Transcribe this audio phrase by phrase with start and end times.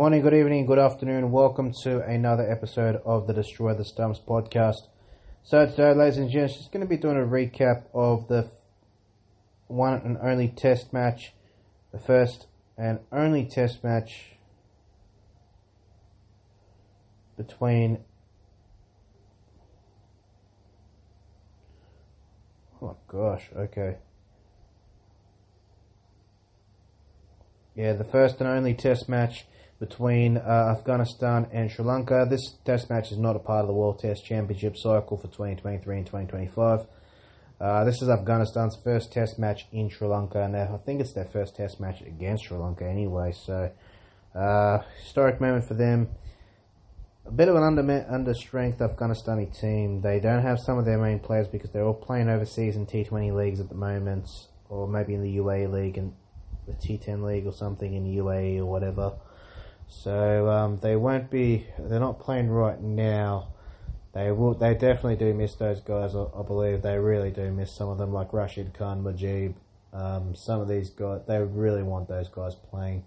[0.00, 1.30] morning, good evening, good afternoon.
[1.30, 4.88] Welcome to another episode of the Destroy the Stumps podcast.
[5.42, 8.50] So today, ladies and gents, just going to be doing a recap of the
[9.66, 11.34] one and only test match,
[11.92, 12.46] the first
[12.78, 14.36] and only test match
[17.36, 17.98] between
[22.80, 23.98] Oh gosh, okay.
[27.74, 29.44] Yeah, the first and only test match
[29.80, 32.26] between uh, Afghanistan and Sri Lanka.
[32.28, 35.96] This test match is not a part of the World Test Championship cycle for 2023
[35.96, 36.86] and 2025.
[37.58, 41.24] Uh, this is Afghanistan's first test match in Sri Lanka, and I think it's their
[41.24, 43.70] first test match against Sri Lanka anyway, so
[44.34, 46.08] uh, historic moment for them.
[47.26, 50.00] A bit of an under under strength Afghanistani team.
[50.00, 53.34] They don't have some of their main players because they're all playing overseas in T20
[53.34, 54.28] leagues at the moment,
[54.68, 56.14] or maybe in the UAE league and
[56.66, 59.12] the T10 league or something in UAE or whatever.
[59.90, 61.66] So um, they won't be.
[61.78, 63.48] They're not playing right now.
[64.14, 64.54] They will.
[64.54, 66.14] They definitely do miss those guys.
[66.14, 69.54] I, I believe they really do miss some of them, like Rashid Khan, Mujeeb.
[69.92, 73.04] Um, some of these guys, they really want those guys playing.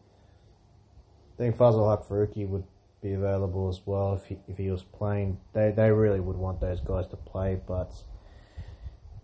[1.33, 2.65] I think Fazal Haq Farooqi would
[3.01, 5.39] be available as well if he, if he was playing.
[5.53, 7.93] They they really would want those guys to play, but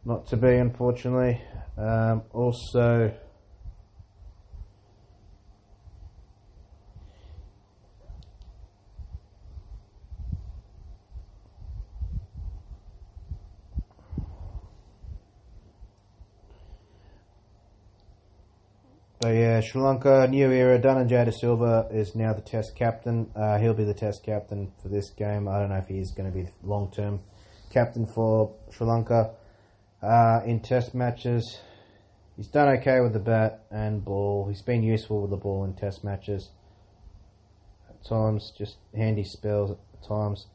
[0.06, 1.42] not to be, unfortunately.
[1.78, 3.14] Um, also.
[19.22, 20.80] But yeah, Sri Lanka, new era.
[20.80, 23.30] Dhananjay De Silva is now the Test captain.
[23.36, 25.46] Uh, he'll be the Test captain for this game.
[25.46, 27.20] I don't know if he's going to be long term
[27.70, 29.32] captain for Sri Lanka
[30.02, 31.60] uh, in Test matches.
[32.38, 34.48] He's done okay with the bat and ball.
[34.48, 36.52] He's been useful with the ball in Test matches.
[37.90, 40.48] At times, just handy spells at times.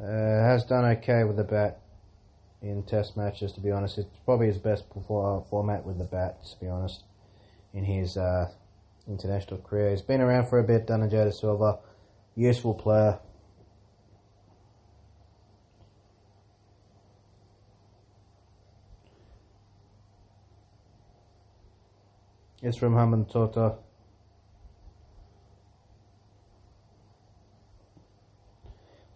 [0.00, 1.80] Uh, has done okay with the bat
[2.62, 3.50] in Test matches.
[3.54, 6.44] To be honest, it's probably his best format with the bat.
[6.44, 7.02] To be honest
[7.74, 8.50] in his uh,
[9.06, 9.90] international career.
[9.90, 11.78] He's been around for a bit, Dhananjay De Silva,
[12.34, 13.18] useful player.
[22.60, 23.76] He's from Hambantota.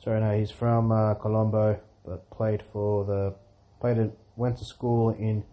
[0.02, 3.34] Sorry, no, he's from uh, Colombo, but played for the
[3.80, 5.44] played went to school in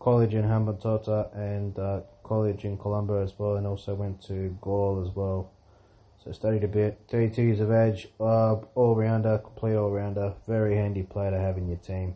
[0.00, 5.04] college in Hambantota and uh, college in Colombo as well, and also went to Galle
[5.06, 5.52] as well.
[6.24, 7.00] So studied a bit.
[7.08, 11.56] 32 years of age, uh, all rounder, complete all rounder, very handy player to have
[11.56, 12.14] in your team.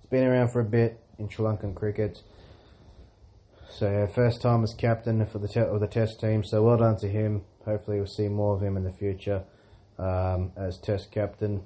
[0.00, 2.22] He's been around for a bit in Sri Lankan cricket.
[3.68, 6.44] So yeah, first time as captain for the te- of the Test team.
[6.44, 7.42] So well done to him.
[7.64, 9.44] Hopefully we'll see more of him in the future
[9.98, 11.62] um, as Test captain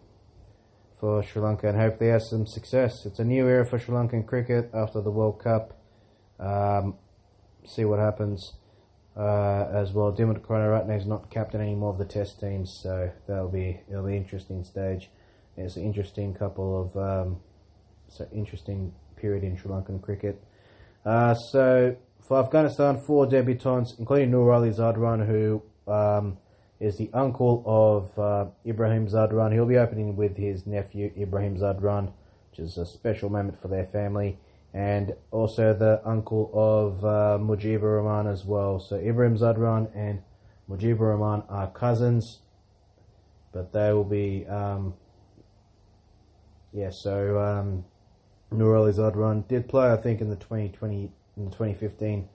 [1.05, 3.05] for Sri Lanka and hopefully has some success.
[3.05, 5.79] It's a new era for Sri Lankan cricket after the World Cup.
[6.41, 6.95] Um,
[7.67, 8.55] see what happens
[9.15, 10.15] uh, as well.
[10.15, 14.17] Dimuth Karunaratne is not captain anymore of the Test teams, so that'll be it'll be
[14.17, 15.11] interesting stage.
[15.59, 17.37] It's an interesting couple of um,
[18.09, 20.43] so interesting period in Sri Lankan cricket.
[21.05, 26.39] Uh, so for Afghanistan, four debutants, including Nur Ali Zadran, who um,
[26.85, 29.53] is the uncle of uh, Ibrahim Zadran.
[29.53, 32.13] He'll be opening with his nephew Ibrahim Zadran,
[32.51, 34.39] which is a special moment for their family,
[34.75, 38.79] and also the uncle of uh, Mujibur Rahman as well.
[38.79, 40.21] So Ibrahim Zadran and
[40.69, 42.41] Mujibur Rahman are cousins,
[43.53, 44.93] but they will be, um,
[46.71, 46.91] yeah.
[46.91, 47.85] So um,
[48.51, 52.29] Nur Ali Zadran did play, I think, in the 2020 in the 2015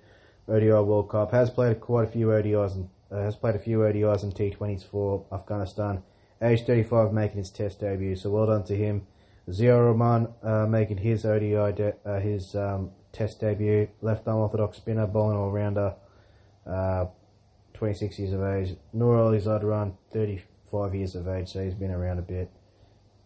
[0.47, 1.31] ODI World Cup.
[1.33, 4.83] Has played quite a few ODIs and uh, has played a few ODIs and T20s
[4.83, 6.03] for Afghanistan.
[6.41, 9.07] Age 35, making his Test debut, so well done to him.
[9.50, 13.89] Ziaur Rahman uh, making his ODI, de- uh, his um, Test debut.
[14.01, 15.95] Left arm orthodox spinner, bowling all rounder.
[16.65, 17.06] Uh,
[17.73, 18.75] 26 years of age.
[18.94, 22.51] Nur Ali Zadran, 35 years of age, so he's been around a bit.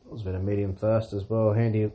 [0.06, 1.54] Was a bit of medium fast as well.
[1.54, 1.92] Handy, a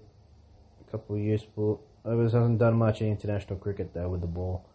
[0.90, 2.32] couple of useful overs.
[2.32, 4.68] Hasn't done much in international cricket though with the ball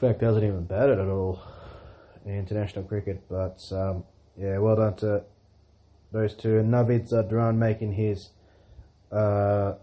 [0.00, 1.40] fact, hasn't even batted at all
[2.24, 3.22] in international cricket.
[3.28, 4.04] But um,
[4.36, 5.24] yeah, well done to
[6.12, 6.58] those two.
[6.58, 8.30] And Naveed Zadran making his
[9.12, 9.74] uh,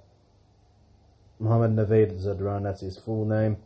[1.39, 3.57] Muhammad Naveed Zadran, that's his full name.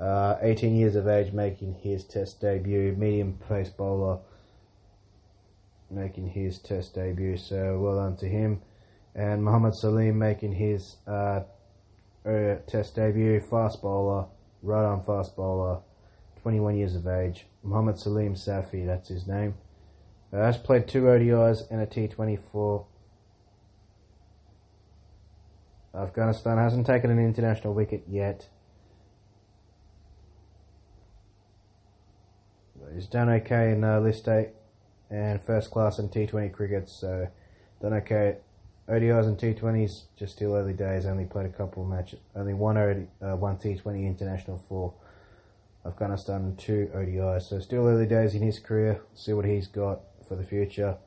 [0.00, 4.20] Uh, 18 years of age, making his Test debut, medium pace bowler,
[5.90, 7.36] making his Test debut.
[7.36, 8.62] So well done to him.
[9.14, 11.40] And Muhammad Salim making his uh,
[12.24, 14.26] uh, Test debut, fast bowler,
[14.62, 15.80] right arm fast bowler.
[16.42, 17.46] 21 years of age.
[17.62, 19.54] Mohamed Salim Safi, that's his name.
[20.32, 22.86] Uh, has played two ODIs and a T20 for
[25.94, 26.56] Afghanistan.
[26.56, 28.48] Hasn't taken an international wicket yet.
[32.94, 34.50] He's done okay in uh, List A
[35.10, 37.28] and first class in T20 cricket, so
[37.80, 38.38] done okay.
[38.88, 41.06] ODIs and T20s, just still early days.
[41.06, 42.18] Only played a couple of matches.
[42.34, 44.94] Only one OD, uh, one T20 international for
[45.84, 47.48] Afghanistan two ODIs.
[47.48, 49.02] So still early days in his career.
[49.14, 50.98] See what he's got for the future.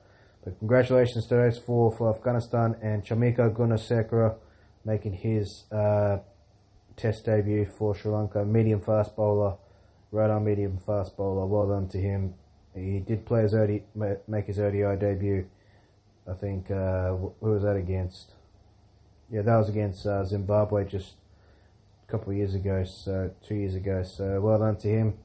[0.44, 4.36] But congratulations to those four for Afghanistan and Chamika Gunasekara
[4.84, 6.18] making his uh,
[6.98, 8.44] test debut for Sri Lanka.
[8.44, 9.56] Medium fast bowler,
[10.12, 11.46] right arm medium fast bowler.
[11.46, 12.34] Well done to him.
[12.76, 13.84] He did play his ODI,
[14.28, 15.48] make his ODI debut.
[16.30, 18.32] I think uh, who was that against?
[19.30, 21.14] Yeah, that was against uh, Zimbabwe just
[22.14, 24.04] couple of years ago, so two years ago.
[24.04, 25.16] So well done to him.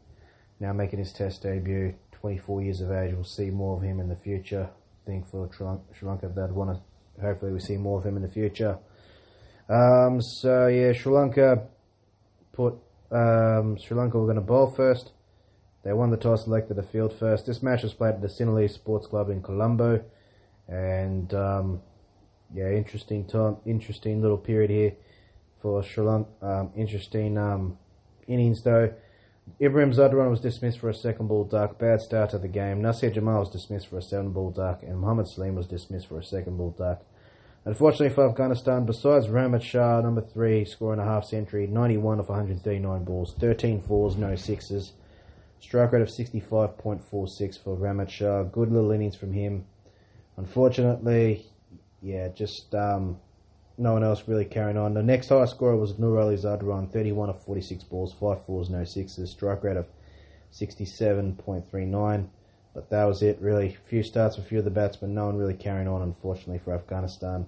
[0.59, 3.13] Now making his Test debut, 24 years of age.
[3.13, 4.71] We'll see more of him in the future.
[4.73, 7.23] I think for Sri Lanka, they'd want to.
[7.23, 8.79] Hopefully, we see more of him in the future.
[9.69, 11.67] Um, so yeah, Sri Lanka
[12.53, 12.79] put
[13.13, 15.13] um, Sri Lanka were going to bowl first.
[15.85, 17.45] They won the toss, selected the field first.
[17.45, 20.03] This match was played at the Sinhalese Sports Club in Colombo,
[20.67, 21.83] and um,
[22.55, 24.93] yeah, interesting time, interesting little period here
[25.61, 26.31] for Sri Lanka.
[26.43, 27.79] Um, interesting um,
[28.27, 28.93] innings though.
[29.61, 31.79] Ibrahim Zadran was dismissed for a second ball duck.
[31.79, 32.83] Bad start to the game.
[32.83, 36.19] Nasir Jamal was dismissed for a seven ball duck, and Mohammad Salim was dismissed for
[36.19, 37.03] a second ball duck.
[37.65, 43.05] Unfortunately for Afghanistan, besides Rahmat Shah, number three, scoring a half century, 91 of 139
[43.05, 44.93] balls, 13 fours, no sixes.
[45.61, 48.45] Strike rate of 65.46 for Rahmat Shah.
[48.45, 49.67] Good little innings from him.
[50.37, 51.47] Unfortunately,
[52.01, 53.19] yeah, just um,
[53.79, 54.95] no one else really carrying on.
[54.95, 58.85] The next highest scorer was Nur Ali Zadran, 31 of 46 balls, 5 fours, no
[58.85, 59.31] sixes.
[59.31, 59.87] Strike rate of
[60.53, 62.29] 67.39.
[62.75, 63.69] But that was it, really.
[63.75, 66.75] A few starts a few of the batsmen, no one really carrying on, unfortunately, for
[66.75, 67.47] Afghanistan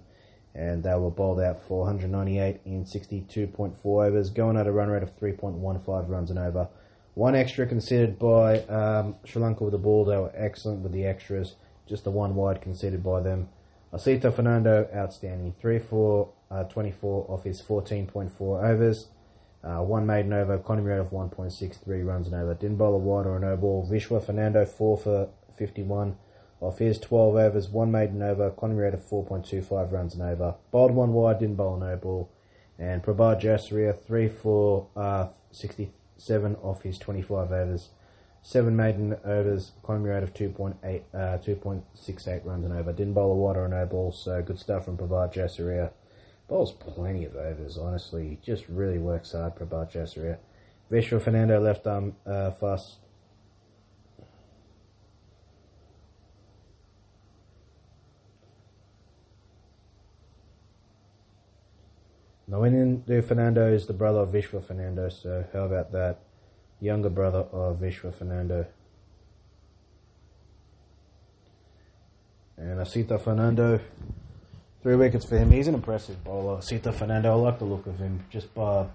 [0.55, 5.03] and they were bowled out for 198 in 62.4 overs, going at a run rate
[5.03, 6.69] of 3.15 runs and over.
[7.15, 10.05] One extra considered by um, Sri Lanka with the ball.
[10.05, 11.55] They were excellent with the extras.
[11.89, 13.49] Just the one wide conceded by them.
[13.93, 15.55] Asita Fernando, outstanding.
[15.61, 19.09] 3 for uh, 24 off his 14.4 overs.
[19.63, 22.55] Uh, one maiden over, economy rate of 1.63 runs and over.
[22.55, 23.87] Didn't bowl a wide or a no ball.
[23.91, 26.17] Vishwa Fernando, 4 for 51
[26.61, 30.55] off his 12 overs, one maiden over, economy rate of 4.25 runs and over.
[30.71, 32.31] Bowled one wide, didn't bowl a no ball.
[32.79, 37.89] And Prabath Jayasuriya, 3 for uh, 67 off his 25 overs.
[38.43, 42.93] Seven maiden overs, economy rate of 2.8, uh, 2.68 runs and over.
[42.93, 45.91] Didn't bowl a water or no ball, so good stuff from Prabath Jayasuriya.
[46.49, 48.39] Bowls plenty of overs, honestly.
[48.43, 50.39] Just really works hard, Prabath Jayasuriya.
[50.91, 52.97] Vishwa Fernando left arm uh, fast
[62.51, 66.19] Nuwanidu Fernando is the brother of Vishwa Fernando, so how about that?
[66.81, 68.67] Younger brother of Vishwa Fernando.
[72.57, 73.81] And Asita Fernando,
[74.83, 75.51] three wickets for him.
[75.51, 76.59] He's an impressive bowler.
[76.59, 78.25] Asita Fernando, I like the look of him.
[78.31, 78.87] Just by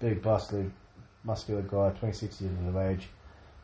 [0.00, 0.70] big, bustly,
[1.22, 3.08] muscular guy, 26 years of age.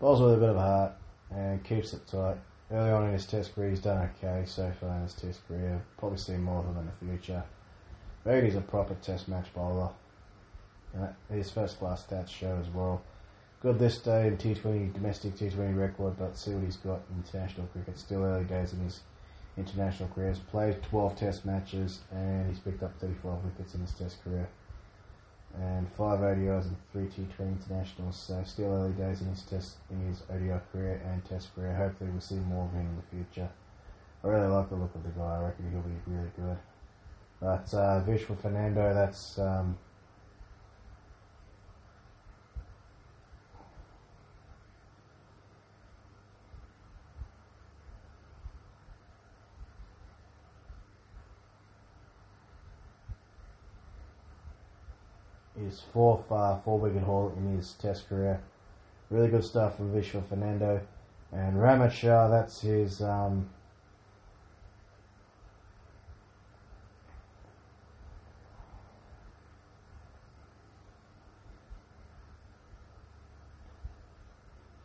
[0.01, 0.93] Bowls with a bit of heart
[1.31, 2.37] and keeps it tight.
[2.71, 5.83] Early on in his test career, he's done okay so far in his test career.
[5.97, 7.43] Probably see more of him in the future.
[8.23, 9.91] Brady's a proper test match bowler.
[11.31, 13.03] His first class stats show as well.
[13.61, 17.67] Good this day in T20, domestic T20 record, but see what he's got in international
[17.67, 17.99] cricket.
[17.99, 19.01] Still early days in his
[19.57, 20.29] international career.
[20.29, 24.49] He's played 12 test matches and he's picked up 35 wickets in his test career.
[25.61, 30.07] And 5 ODIs and 3 T20 internationals, so still early days in his test in
[30.07, 31.75] his ODI career and test career.
[31.75, 33.51] Hopefully we'll see more of him in the future.
[34.23, 36.59] I really like the look of the guy, I reckon he'll be really good.
[37.41, 39.77] But uh, Vishwa Fernando, that's um,
[55.69, 58.41] his fourth uh, four wicket haul in his Test career.
[59.11, 60.81] Really good stuff from Vishwa Fernando.
[61.33, 63.49] And Rahmat Shah, that's his um,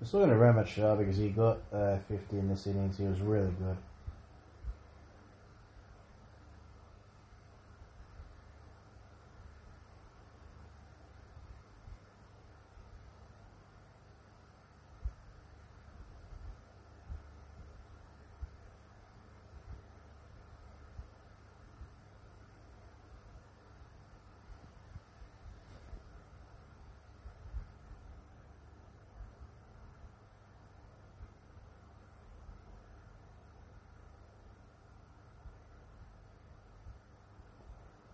[0.02, 2.98] Just looking at Rahmat Shah because he got uh, 50 in this innings.
[2.98, 3.78] He was really good.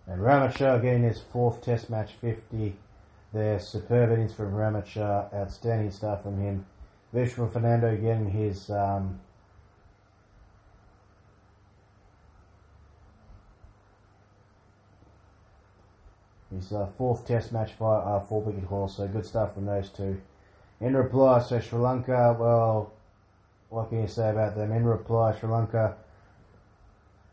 [0.09, 2.75] And Rahmat Shah getting his fourth Test match 50.
[3.31, 6.65] There, superb innings from Rahmat Shah, outstanding stuff from him.
[7.13, 9.19] Vishwa Fernando getting his um,
[16.51, 18.87] his uh, fourth Test match for uh, four wicket haul.
[18.87, 20.19] So good stuff from those two.
[20.81, 22.93] In reply, so Sri Lanka, well,
[23.69, 24.71] what can you say about them?
[24.71, 25.97] In reply, Sri Lanka,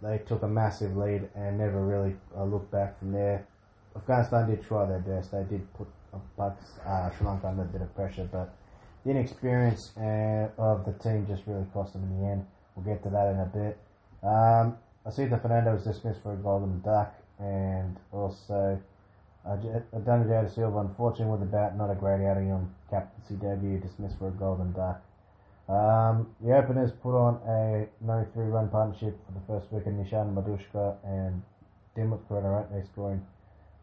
[0.03, 3.47] they took a massive lead and never really uh, looked back from there.
[3.97, 5.33] Afghanistan did try their best.
[5.33, 6.51] They did put uh,
[6.87, 8.55] uh, Sri Lanka under a bit of pressure, but
[9.05, 12.47] the inexperience uh, of the team just really cost them in the end.
[12.75, 13.79] We'll get to that in a bit.
[14.23, 14.77] Um,
[15.07, 18.81] Asitha Fernando was dismissed for a golden duck, and also
[19.47, 19.57] uh,
[20.05, 24.29] Danny Silva, unfortunately with the bat, not a great outing on captaincy debut, dismissed for
[24.29, 25.01] a golden duck.
[25.69, 30.97] Um, the openers put on a 93 run partnership for the first wicket, Nishan Madushka
[31.03, 31.43] and
[31.97, 33.21] Dimuth Karunaratne scoring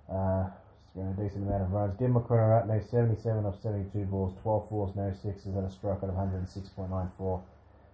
[0.09, 0.47] uh,
[0.95, 1.99] a decent amount of runs.
[1.99, 6.15] Dimuth Karunaratne 77 of 72 balls, 12 fours, no sixes, at a strike rate of
[6.15, 7.41] 106.94.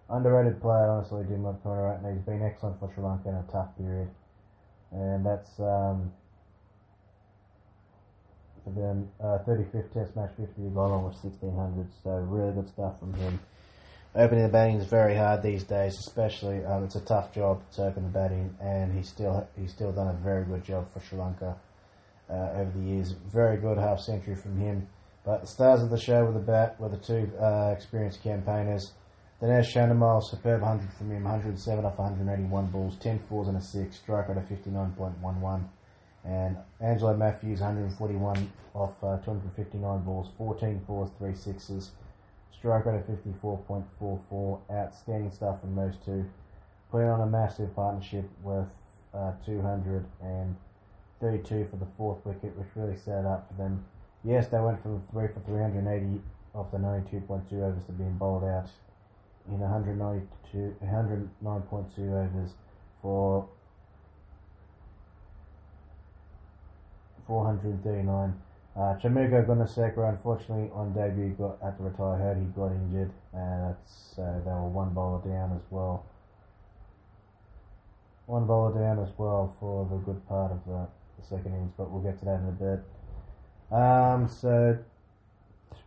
[0.08, 2.14] Underrated player, honestly, Dimuth Karunaratne.
[2.14, 4.10] He's been excellent for Sri Lanka in a tough period.
[4.92, 6.12] And that's um,
[8.62, 9.10] for them.
[9.20, 11.88] Uh, 35th Test match, 50 bowling with 1600.
[12.04, 13.40] So really good stuff from him.
[14.16, 17.84] Opening the batting is very hard these days, especially um, it's a tough job to
[17.84, 21.16] open the batting, and he's still he's still done a very good job for Sri
[21.16, 21.56] Lanka
[22.28, 23.12] uh, over the years.
[23.32, 24.88] Very good half century from him.
[25.24, 28.92] But the stars of the show were the bat were the two uh, experienced campaigners.
[29.40, 33.96] Dinesh Chandimal, superb 100 from him, 107 off 181 balls, 10 fours and a 6,
[33.96, 35.64] strike rate of 59.11
[36.24, 41.92] and Angelo Matthews 141 off uh, 259 balls, 14 fours, 3 sixes,
[42.56, 43.04] strike rate of
[43.42, 46.24] 54.44, outstanding stuff from those two.
[46.90, 48.68] Putting on a massive partnership worth
[49.14, 53.84] uh, 232 for the fourth wicket, which really set up for them.
[54.24, 56.20] Yes, they went from 3 for 380
[56.54, 58.68] off the 92.2 overs to being bowled out
[59.48, 62.50] in 192, 109.2 overs
[63.00, 63.48] for
[67.26, 68.34] 439.
[68.76, 72.16] Uh, Chamika Gunaseka, unfortunately, on debut, got had to retire.
[72.16, 76.06] Heard he got injured, and that's uh, they were one bowler down as well.
[78.26, 80.86] One bowler down as well for the good part of the,
[81.18, 83.76] the second innings, but we'll get to that in a bit.
[83.76, 84.78] Um, so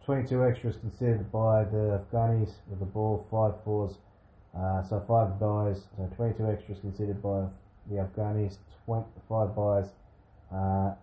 [0.06, 3.94] 22 extras considered by the Afghanis with the ball, five fours,
[4.58, 7.46] uh, so five buys, so 22 extras considered by
[7.90, 9.88] the Afghanis, 20, five buys,
[10.54, 10.94] uh,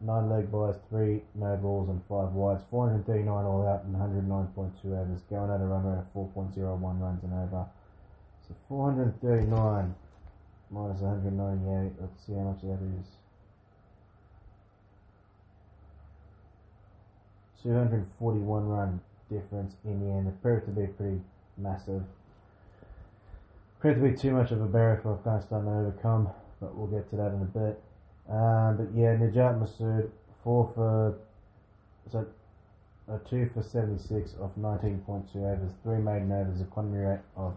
[0.00, 5.22] nine leg buys, three no balls and five wides, 439 all out and 109.2 overs,
[5.28, 7.66] going at a run rate of 4.01 runs and over.
[8.46, 9.94] So 439
[10.70, 13.06] minus 198, let's see how much that is.
[17.62, 20.28] 241 run difference in the end.
[20.28, 21.20] It proved to be pretty
[21.56, 22.02] massive.
[23.80, 27.10] Proved to be too much of a barrier for Afghanistan to overcome, but we'll get
[27.10, 27.82] to that in a bit.
[28.28, 30.10] Um, but yeah, Nijat Masood,
[30.44, 31.18] four for,
[32.10, 32.26] so
[33.08, 37.56] a two for 76 off 19.2 overs, three maiden overs, a economy rate of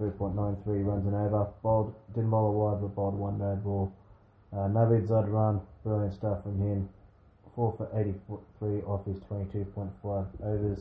[0.00, 1.48] 3.93 runs and over.
[1.62, 3.92] Bowled, didn't bowl a wide, but bowled one no ball.
[4.52, 6.88] Uh, Naveed Zadran, brilliant stuff from him.
[7.56, 10.80] Four for 83 off his 22.5 overs.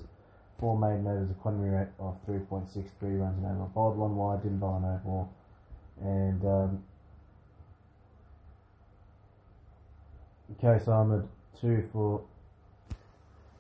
[0.60, 3.70] Four maiden overs, a economy rate of 3.63 runs and over.
[3.74, 5.30] Bowled one wide, didn't bowl a no ball.
[6.02, 6.84] And um,
[10.62, 11.28] Qais Ahmad,
[11.60, 12.22] two for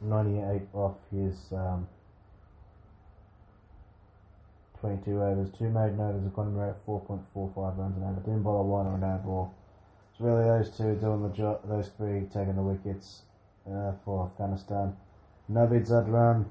[0.01, 1.87] 98 off his um,
[4.81, 8.21] 22 overs, two maiden overs, economy rate 4.45 runs an over.
[8.25, 9.53] Didn't bowl a one or an out ball.
[10.11, 13.21] It's really those two doing the job, those three taking the wickets
[13.65, 14.95] uh, for Afghanistan.
[15.51, 16.45] Navid Zadran,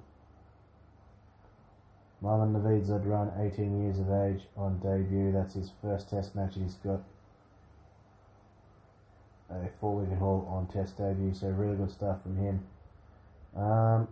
[2.23, 5.33] Mohammad Naveed Zadran, 18 years of age on debut.
[5.33, 7.01] That's his first test match he's got
[9.53, 12.61] a four wicket haul on test debut, so really good stuff from him.
[13.57, 14.09] Um,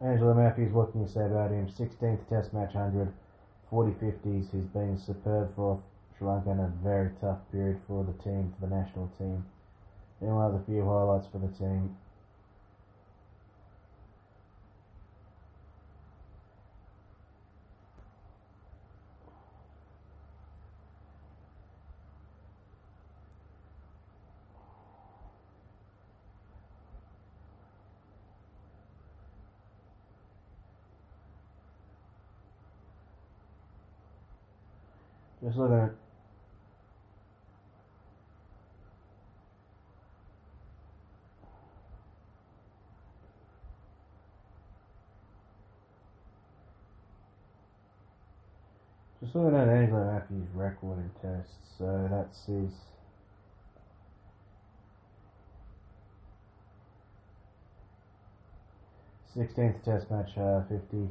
[0.00, 1.66] Angelo Matthews, what can you say about him?
[1.66, 3.12] 16th Test match 100,
[3.68, 4.50] 40 50s.
[4.52, 5.82] He's been superb for
[6.16, 9.44] Sri Lanka in a very tough period for the team, for the national team.
[10.20, 11.96] Then one of the few highlights for the team.
[35.42, 35.90] Just looking at
[49.20, 52.70] Just looking at that Angelo Matthews' record in tests, so that's his
[59.34, 61.08] sixteenth test match, uh, fifty,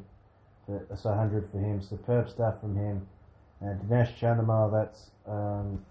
[0.66, 1.82] for, that's a hundred for him.
[1.82, 3.08] Superb stuff from him.
[3.60, 5.84] And Dinesh Chandimal, that's um,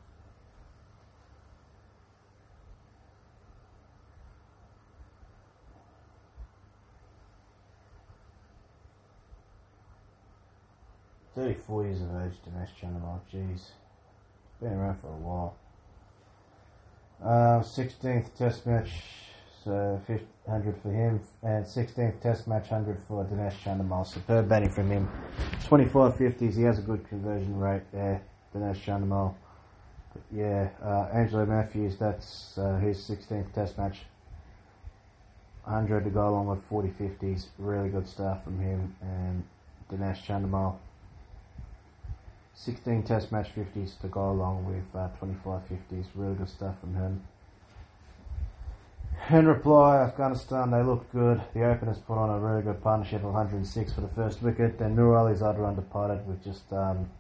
[11.35, 13.21] Thirty-four years of age, Dinesh Chandimal.
[13.31, 13.73] Jeez,
[14.59, 15.55] been around for a while.
[17.23, 18.91] Uh, 16th Test match,
[19.67, 20.01] so
[20.45, 24.07] 100 for him, and 16th Test match 100 for Dinesh Chandimal.
[24.07, 25.09] Superb batting from him.
[25.65, 26.55] 25 50s.
[26.55, 28.23] He has a good conversion rate there,
[28.55, 29.35] Dinesh Chandimal.
[30.13, 31.97] But yeah, uh, Angelo Matthews.
[31.97, 34.03] That's uh, his 16th Test match.
[35.65, 37.47] 100 to go along with 40 50s.
[37.59, 39.43] Really good stuff from him and
[39.91, 40.77] Dinesh Chandimal.
[42.55, 46.07] 16 test match 50s to go along with uh, 25 50s.
[46.15, 47.21] Really good stuff from him.
[49.29, 51.43] In reply, Afghanistan, they looked good.
[51.53, 54.79] The openers put on a really good partnership of 106 for the first wicket.
[54.79, 57.11] Then Nur Ali Zadran departed with just um,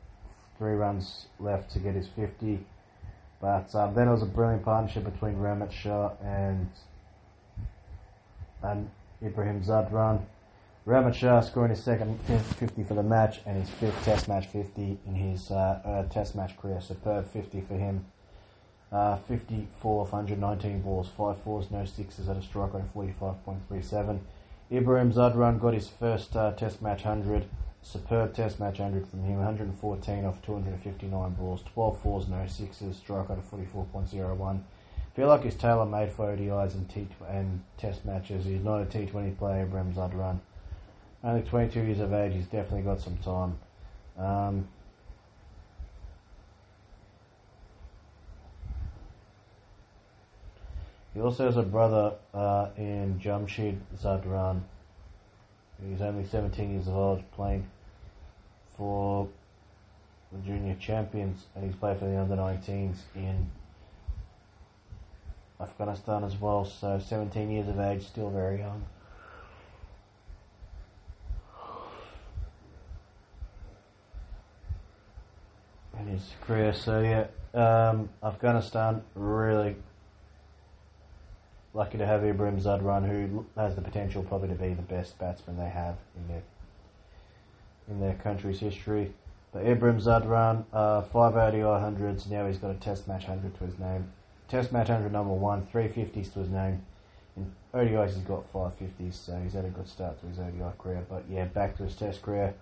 [0.56, 2.64] three runs left to get his 50.
[3.40, 6.70] But um, then it was a brilliant partnership between Rahmat Shah and,
[8.62, 8.88] and
[9.20, 10.22] Ibrahim Zadran.
[10.86, 14.98] Rahmat Shah scoring his second 50 for the match and his fifth Test match 50
[15.04, 16.80] in his uh, uh, Test match career.
[16.80, 18.04] Superb 50 for him.
[18.92, 24.20] Uh, 54 of 119 balls, 5 fours, no sixes at a strike rate of 45.37.
[24.70, 27.46] Ibrahim Zadran got his first uh, Test match 100.
[27.82, 29.38] Superb Test match 100 from him.
[29.38, 34.60] 114 off 259 balls, 12 fours, no sixes, strike rate of 44.01.
[35.14, 38.44] Feel like he's tailor made for ODIs and T and Test matches.
[38.44, 40.40] He's not a T20 player, Ibrahim Zadran
[41.26, 43.58] only 22 years of age, he's definitely got some time.
[44.16, 44.68] Um,
[51.16, 54.60] he also has a brother uh, in Jamshid Zadran.
[55.82, 57.66] He's only 17 years of old, playing
[58.76, 59.26] for
[60.30, 63.50] the junior champions, and he's played for the under 19s in
[65.58, 66.66] Afghanistan as well.
[66.66, 68.84] So 17 years of age, still very young.
[75.98, 76.74] in his career.
[76.74, 77.26] So yeah,
[77.58, 79.76] um, Afghanistan really
[81.76, 85.58] lucky to have Ibrahim Zadran, who has the potential probably to be the best batsman
[85.58, 86.42] they have in their
[87.88, 89.12] in their country's history.
[89.52, 92.26] But Ibrahim Zadran, uh, five ODI hundreds.
[92.28, 94.10] Now he's got a Test match hundred to his name.
[94.48, 96.82] Test match hundred number one, three fifties to his name.
[97.36, 100.72] In ODIs he's got five fifties, so he's had a good start to his ODI
[100.78, 101.04] career.
[101.08, 102.54] But yeah, back to his Test career.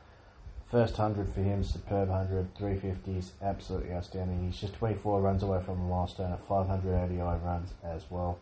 [0.71, 4.45] First 100 for him, superb 100, 350s, absolutely outstanding.
[4.45, 8.41] He's just 24 runs away from a milestone of 500 ODI runs as well.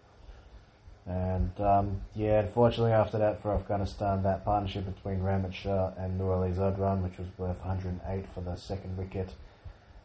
[1.07, 6.49] And um, yeah, unfortunately, after that for Afghanistan, that partnership between Rahmat Shah and Nur
[6.51, 9.31] Zadran, which was worth 108 for the second wicket.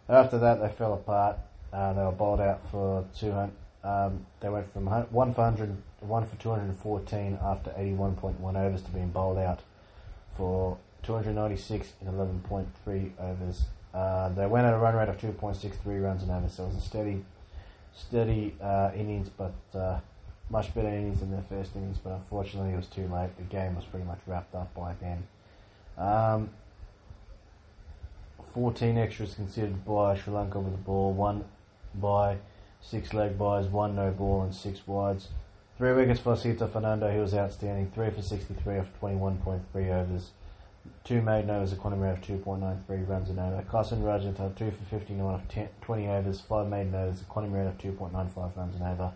[0.09, 1.37] After that, they fell apart.
[1.71, 3.51] Uh, they were bowled out for 200.
[3.83, 9.09] Um, they went from one for 100, one for 214 after 81.1 overs to being
[9.09, 9.61] bowled out
[10.35, 13.65] for 296 in 11.3 overs.
[13.93, 16.75] Uh, they went at a run rate of 2.63 runs an over, so it was
[16.75, 17.23] a steady,
[17.95, 19.99] steady uh, innings, but uh,
[20.49, 21.97] much better innings than their first innings.
[22.03, 23.35] But unfortunately, it was too late.
[23.37, 25.27] The game was pretty much wrapped up by then.
[25.97, 26.49] Um,
[28.53, 31.45] 14 extras considered by Sri Lanka with the ball, one
[31.95, 32.37] by
[32.81, 35.29] six leg byes, one no ball, and six wides.
[35.77, 37.91] Three wickets for Sita Fernando, he was outstanding.
[37.93, 40.31] Three for 63 off 21.3 overs.
[41.03, 43.63] Two maiden overs, a quantum rate of 2.93 runs an over.
[43.69, 47.67] Kasun Rajitha 2 for 59 off 10, 20 overs, 5 maiden overs, a quantum rate
[47.67, 49.11] of 2.95 runs an over.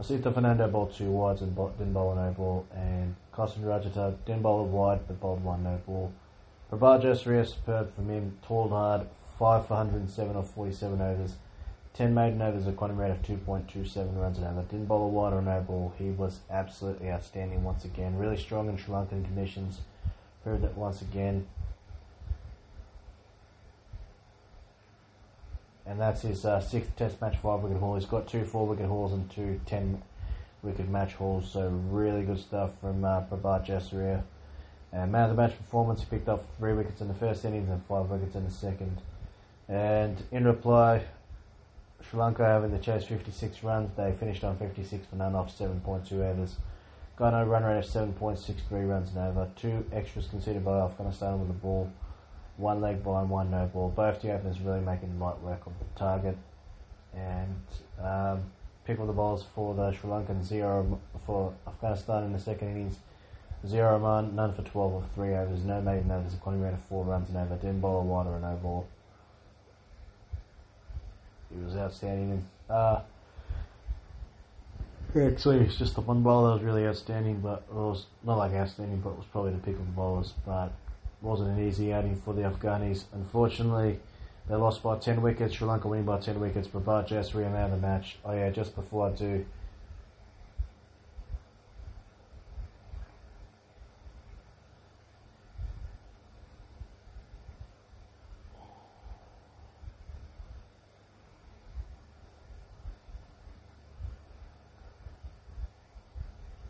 [0.00, 4.42] Asita Fernando bowled two wides and didn't bowl a no ball, and Kasun Rajitha didn't
[4.42, 6.12] bowl a wide but bowled one no ball.
[6.70, 9.08] Prabath Jayasuriya superb from him, toiled hard,
[9.40, 11.34] 5 for 107 off 47 overs.
[11.94, 14.62] 10 maiden overs, a quantum rate of 2.27 runs an over.
[14.62, 15.92] Didn't bowl a wide or no ball.
[15.98, 18.16] He was absolutely outstanding once again.
[18.16, 19.80] Really strong in Sri Lankan conditions
[20.44, 21.48] proved that once again.
[25.88, 27.94] And that's his uh, sixth Test match, five wicket haul.
[27.94, 30.02] He's got two four wicket hauls and two ten
[30.62, 31.50] wicket match hauls.
[31.50, 34.22] So really good stuff from uh, Prabath Jayasuriya.
[34.92, 37.70] And man of the match performance, he picked up three wickets in the first innings
[37.70, 39.00] and five wickets in the second.
[39.68, 41.04] And in reply,
[42.08, 43.90] Sri Lanka having the chase 56 runs.
[43.96, 46.56] They finished on 56 for none off 7.2 overs.
[47.16, 49.48] Got a run rate of 7.63 runs and over.
[49.56, 51.90] Two extras conceded by Afghanistan with the ball.
[52.58, 53.88] One leg by and one no ball.
[53.88, 54.28] Both the
[54.62, 56.36] really making light work of the target.
[57.14, 57.62] And
[58.02, 58.42] um,
[58.84, 62.96] pick up the balls for the Sri Lankan zero for Afghanistan in the second innings.
[63.66, 67.04] Zero man, none for 12 of three overs, no maiden overs, a rate of four
[67.04, 67.56] runs and over.
[67.56, 68.86] Didn't bowl a wider and no ball.
[71.52, 72.44] He was outstanding.
[72.68, 73.00] Uh,
[75.16, 78.52] actually, it's just the one bowler that was really outstanding, but it was not like
[78.52, 80.34] outstanding, but it was probably the pick of the bowlers.
[80.44, 80.72] But
[81.20, 83.04] wasn't an easy outing for the Afghanis.
[83.12, 83.98] Unfortunately,
[84.48, 85.54] they lost by 10 wickets.
[85.54, 86.68] Sri Lanka winning by 10 wickets.
[86.68, 88.18] Prabath Jayasuriya out of the match.
[88.24, 89.44] Oh yeah, just before I do.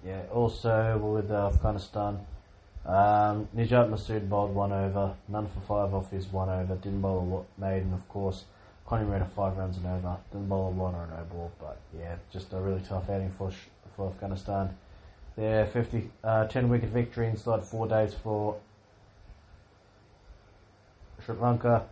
[0.05, 2.25] Yeah, also with Afghanistan,
[2.89, 7.47] um, Nijat Masood bowled one over, none for five off his one over, didn't bowl
[7.59, 8.45] a maiden, of course.
[8.87, 11.79] Connie ran a five runs and over, didn't bowl a one or no ball, but
[11.97, 13.53] yeah, just a really tough outing for
[13.95, 14.75] for Afghanistan.
[15.37, 18.57] Their 50, uh, 10 wicket victory inside four days for
[21.25, 21.87] Sri Lanka.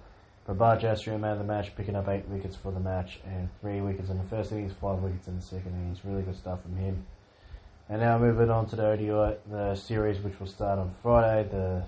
[0.48, 3.80] Prabath Jayasuriya man of the match, picking up eight wickets for the match and three
[3.80, 5.98] wickets in the first innings, five wickets in the second innings.
[6.04, 7.04] Really good stuff from him.
[7.88, 11.84] And now moving on to the ODI, the series which will start on Friday, the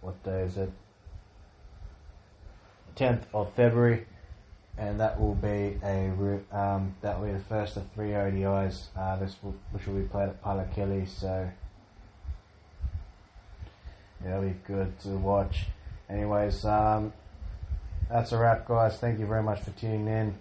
[0.00, 0.70] what day is it?
[2.94, 4.06] 10th of February,
[4.76, 6.10] and that will be a
[6.52, 8.86] um, that will be the first of three ODIs.
[8.96, 11.50] Uh, this will, which will be played at Pallekele, so
[14.24, 15.66] yeah, it'll be good to watch.
[16.08, 17.12] Anyways, um,
[18.08, 18.98] that's a wrap, guys.
[18.98, 20.34] Thank you very much for tuning in.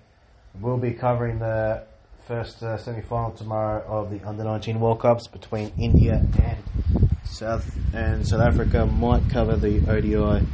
[0.59, 1.83] We'll be covering the
[2.27, 8.27] first uh, semi-final tomorrow of the under 19 World Cups between India and South and
[8.27, 8.85] South Africa.
[8.85, 10.45] Might cover the ODI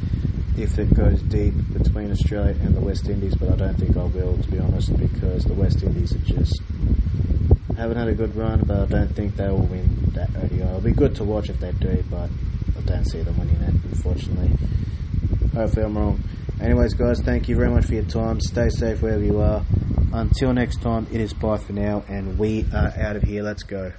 [0.56, 4.04] if it goes deep between Australia and the West Indies, but I don't think I
[4.04, 6.62] will, to be honest, because the West Indies are just
[7.76, 10.60] haven't had a good run, but I don't think they will win that ODI.
[10.60, 12.30] It'll be good to watch if they do, but
[12.78, 14.52] I don't see them winning it, unfortunately.
[15.54, 16.22] Hopefully, I'm wrong.
[16.60, 18.40] Anyways, guys, thank you very much for your time.
[18.40, 19.64] Stay safe wherever you are.
[20.14, 23.42] Until next time, it is bye for now, and we are out of here.
[23.42, 23.92] Let's go.